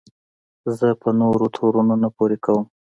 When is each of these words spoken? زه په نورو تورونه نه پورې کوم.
زه 0.77 0.87
په 1.01 1.09
نورو 1.19 1.45
تورونه 1.55 1.93
نه 2.03 2.09
پورې 2.15 2.37
کوم. 2.45 2.63